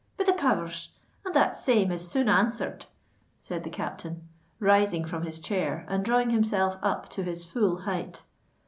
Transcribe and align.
"Be 0.17 0.23
the 0.23 0.33
powers! 0.33 0.93
and 1.23 1.35
that 1.35 1.55
same 1.55 1.91
is 1.91 2.09
soon 2.09 2.27
answered," 2.27 2.87
said 3.39 3.63
the 3.63 3.69
captain, 3.69 4.27
rising 4.59 5.05
from 5.05 5.21
his 5.21 5.39
chair 5.39 5.85
and 5.87 6.03
drawing 6.03 6.31
himself 6.31 6.75
up 6.81 7.07
to 7.09 7.21
his 7.23 7.45
full 7.45 7.81
height. 7.81 8.23